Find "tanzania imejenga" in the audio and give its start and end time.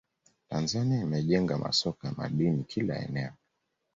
0.49-1.57